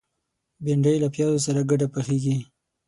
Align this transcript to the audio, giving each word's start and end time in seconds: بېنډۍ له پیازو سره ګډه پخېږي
بېنډۍ 0.63 0.95
له 1.03 1.07
پیازو 1.15 1.39
سره 1.47 1.61
ګډه 1.69 1.87
پخېږي 1.93 2.37